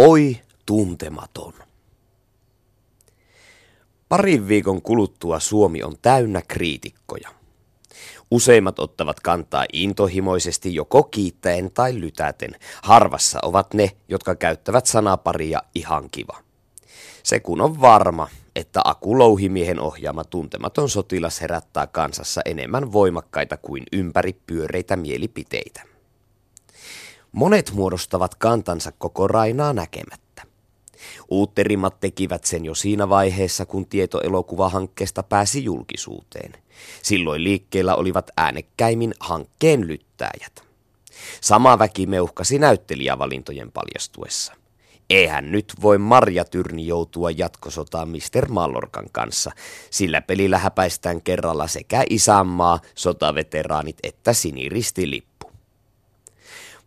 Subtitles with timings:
[0.00, 1.52] Oi tuntematon.
[4.08, 7.28] Parin viikon kuluttua Suomi on täynnä kriitikkoja.
[8.30, 12.50] Useimmat ottavat kantaa intohimoisesti joko kiittäen tai lytäten.
[12.82, 16.38] Harvassa ovat ne, jotka käyttävät sanaparia ihan kiva.
[17.22, 23.82] Se kun on varma, että Aku Louhimiehen ohjaama tuntematon sotilas herättää kansassa enemmän voimakkaita kuin
[23.92, 25.97] ympäripyöreitä mielipiteitä.
[27.32, 30.42] Monet muodostavat kantansa koko Rainaa näkemättä.
[31.28, 36.52] Uutterimmat tekivät sen jo siinä vaiheessa, kun tieto elokuvahankkeesta pääsi julkisuuteen.
[37.02, 40.64] Silloin liikkeellä olivat äänekkäimmin hankkeen lyttäjät.
[41.40, 44.54] Sama väki meuhkasi näyttelijävalintojen paljastuessa.
[45.10, 48.48] Eihän nyt voi Marja Tyrni joutua jatkosotaan Mr.
[48.48, 49.50] Mallorkan kanssa,
[49.90, 55.37] sillä pelillä häpäistään kerralla sekä isänmaa, sotaveteraanit että siniristilippu.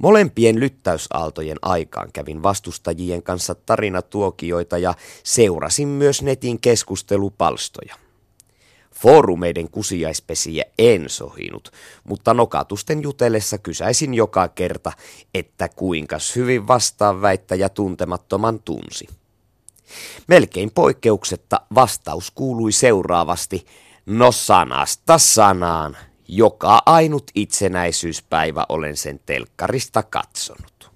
[0.00, 7.94] Molempien lyttäysaaltojen aikaan kävin vastustajien kanssa tarinatuokioita ja seurasin myös netin keskustelupalstoja.
[8.94, 11.72] Foorumeiden kusiaispesiä en sohinut,
[12.04, 14.92] mutta nokatusten jutellessa kysäisin joka kerta,
[15.34, 19.08] että kuinka hyvin vastaan väittäjä tuntemattoman tunsi.
[20.28, 23.66] Melkein poikkeuksetta vastaus kuului seuraavasti,
[24.06, 25.96] no sanasta sanaan.
[26.32, 30.90] Joka ainut itsenäisyyspäivä olen sen telkkarista katsonut.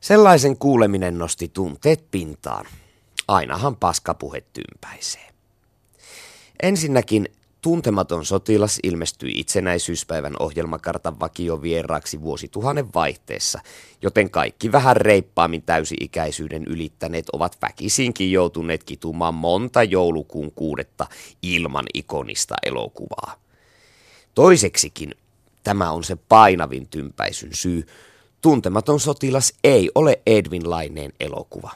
[0.00, 2.66] Sellaisen kuuleminen nosti tunteet pintaan.
[3.28, 5.28] Ainahan paskapuhe tympäisee.
[6.62, 7.28] Ensinnäkin
[7.62, 13.60] tuntematon sotilas ilmestyi itsenäisyyspäivän ohjelmakartan vakiovieraaksi vuosituhannen vaihteessa,
[14.02, 21.06] joten kaikki vähän reippaammin täysi-ikäisyyden ylittäneet ovat väkisinkin joutuneet kitumaan monta joulukuun kuudetta
[21.42, 23.47] ilman ikonista elokuvaa.
[24.38, 25.14] Toiseksikin
[25.64, 27.86] tämä on se painavin tympäisyn syy.
[28.40, 31.70] Tuntematon sotilas ei ole Edwin Laineen elokuva.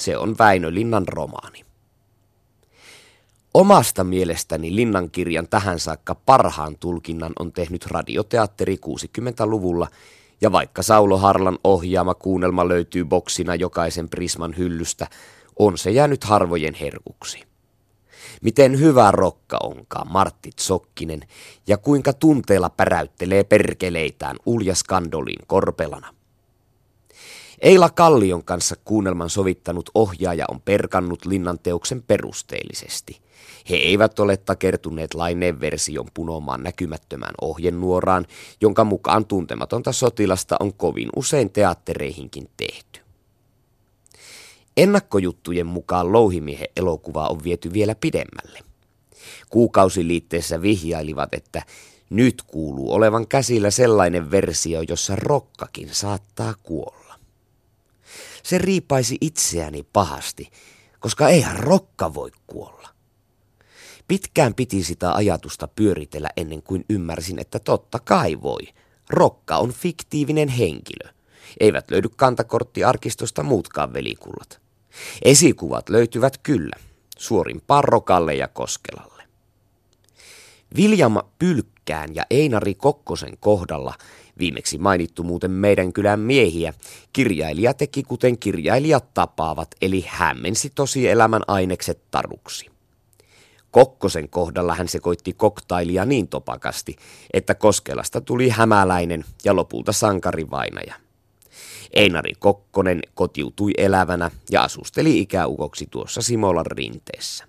[0.00, 1.64] Se on Väinö Linnan romaani.
[3.54, 9.88] Omasta mielestäni Linnan kirjan tähän saakka parhaan tulkinnan on tehnyt radioteatteri 60-luvulla,
[10.40, 15.06] ja vaikka Saulo Harlan ohjaama kuunnelma löytyy boksina jokaisen Prisman hyllystä,
[15.58, 17.53] on se jäänyt harvojen herkuksi.
[18.42, 21.20] Miten hyvä rokka onkaan Martti Sokkinen
[21.66, 26.14] ja kuinka tunteella päräyttelee perkeleitään Ulja Skandolin korpelana.
[27.60, 33.20] Eila Kallion kanssa kuunnelman sovittanut ohjaaja on perkannut linnan teoksen perusteellisesti.
[33.70, 38.26] He eivät ole takertuneet laineen version punomaan näkymättömään ohjenuoraan,
[38.60, 43.03] jonka mukaan tuntematonta sotilasta on kovin usein teattereihinkin tehty.
[44.76, 48.60] Ennakkojuttujen mukaan Louhimiehen elokuva on viety vielä pidemmälle.
[49.50, 51.62] Kuukausiliitteessä vihjailivat, että
[52.10, 57.14] nyt kuuluu olevan käsillä sellainen versio, jossa rokkakin saattaa kuolla.
[58.42, 60.50] Se riipaisi itseäni pahasti,
[61.00, 62.88] koska eihän rokka voi kuolla.
[64.08, 68.62] Pitkään piti sitä ajatusta pyöritellä ennen kuin ymmärsin, että totta kai voi.
[69.10, 71.12] Rokka on fiktiivinen henkilö.
[71.60, 74.63] Eivät löydy kantakorttiarkistosta muutkaan velikullat.
[75.22, 76.76] Esikuvat löytyvät kyllä,
[77.18, 79.22] suorin Parrokalle ja Koskelalle.
[80.76, 83.94] Viljama Pylkkään ja Einari Kokkosen kohdalla,
[84.38, 86.74] viimeksi mainittu muuten meidän kylän miehiä,
[87.12, 92.70] kirjailija teki kuten kirjailijat tapaavat, eli hämmensi tosielämän ainekset taruksi.
[93.70, 96.96] Kokkosen kohdalla hän sekoitti koktailia niin topakasti,
[97.32, 101.03] että Koskelasta tuli hämäläinen ja lopulta sankarivainaja.
[101.92, 107.44] Einari Kokkonen kotiutui elävänä ja asusteli ikäukoksi tuossa Simolan rinteessä.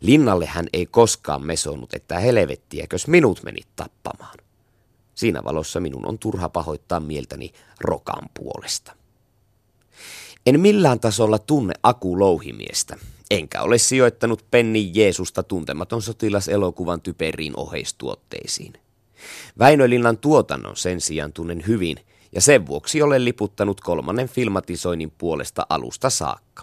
[0.00, 4.38] Linnalle hän ei koskaan mesonut, että helvettiäkös minut meni tappamaan.
[5.14, 8.92] Siinä valossa minun on turha pahoittaa mieltäni Rokan puolesta.
[10.46, 12.96] En millään tasolla tunne Aku Louhimiestä,
[13.30, 18.72] enkä ole sijoittanut Penni Jeesusta tuntematon sotilaselokuvan typeriin oheistuotteisiin.
[19.58, 21.96] Väinölinnan tuotannon sen sijaan tunnen hyvin–
[22.32, 26.62] ja sen vuoksi olen liputtanut kolmannen filmatisoinnin puolesta alusta saakka.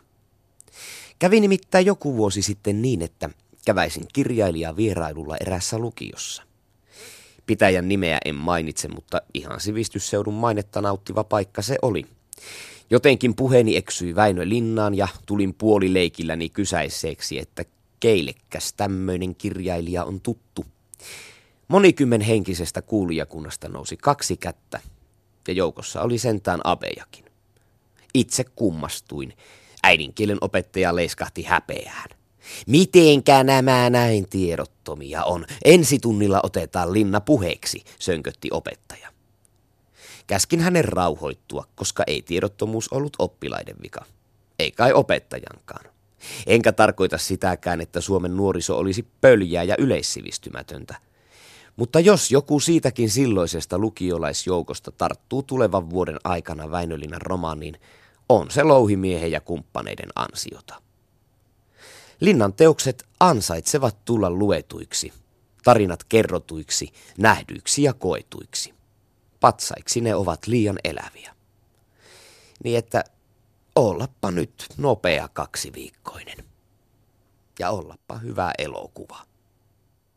[1.19, 3.29] Kävi nimittäin joku vuosi sitten niin, että
[3.65, 6.43] käväisin kirjailija vierailulla erässä lukiossa.
[7.45, 12.05] Pitäjän nimeä en mainitse, mutta ihan sivistysseudun mainetta nauttiva paikka se oli.
[12.89, 17.65] Jotenkin puheeni eksyi Väinö Linnaan ja tulin puolileikilläni kysäiseeksi, että
[17.99, 20.65] keillekäs tämmöinen kirjailija on tuttu.
[21.67, 24.79] Monikymmen henkisestä kuulijakunnasta nousi kaksi kättä
[25.47, 27.25] ja joukossa oli sentään abejakin.
[28.13, 29.33] Itse kummastuin.
[29.83, 32.09] Äidinkielen opettaja leiskahti häpeään.
[32.67, 35.45] Mitenkä nämä näin tiedottomia on?
[35.65, 39.13] Ensitunnilla otetaan linna puheeksi, sönkötti opettaja.
[40.27, 44.05] Käskin hänen rauhoittua, koska ei tiedottomuus ollut oppilaiden vika.
[44.59, 45.85] Ei kai opettajankaan.
[46.47, 50.95] Enkä tarkoita sitäkään, että Suomen nuoriso olisi pöljää ja yleissivistymätöntä.
[51.75, 57.79] Mutta jos joku siitäkin silloisesta lukiolaisjoukosta tarttuu tulevan vuoden aikana Väinölinnan romaaniin,
[58.29, 60.81] on se louhimiehen ja kumppaneiden ansiota.
[62.19, 65.13] Linnan teokset ansaitsevat tulla luetuiksi,
[65.63, 68.73] tarinat kerrotuiksi, nähdyiksi ja koetuiksi.
[69.39, 71.35] Patsaiksi ne ovat liian eläviä.
[72.63, 73.03] Niin että
[73.75, 76.37] ollappa nyt nopea kaksiviikkoinen.
[77.59, 79.32] Ja ollappa hyvä elokuva.